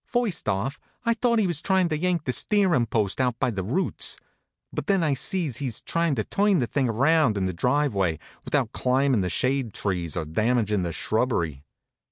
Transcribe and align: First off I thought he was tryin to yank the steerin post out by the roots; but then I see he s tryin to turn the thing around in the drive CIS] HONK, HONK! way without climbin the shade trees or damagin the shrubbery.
First 0.07 0.49
off 0.49 0.79
I 1.05 1.13
thought 1.13 1.37
he 1.37 1.45
was 1.45 1.61
tryin 1.61 1.87
to 1.89 1.95
yank 1.95 2.23
the 2.23 2.33
steerin 2.33 2.87
post 2.87 3.21
out 3.21 3.37
by 3.39 3.51
the 3.51 3.61
roots; 3.61 4.17
but 4.73 4.87
then 4.87 5.03
I 5.03 5.13
see 5.13 5.47
he 5.51 5.67
s 5.67 5.79
tryin 5.79 6.15
to 6.15 6.23
turn 6.23 6.57
the 6.57 6.65
thing 6.65 6.89
around 6.89 7.37
in 7.37 7.45
the 7.45 7.53
drive 7.53 7.91
CIS] 7.91 7.93
HONK, 7.93 7.93
HONK! 7.93 8.01
way 8.01 8.19
without 8.43 8.71
climbin 8.71 9.21
the 9.21 9.29
shade 9.29 9.75
trees 9.75 10.17
or 10.17 10.25
damagin 10.25 10.81
the 10.81 10.91
shrubbery. 10.91 11.61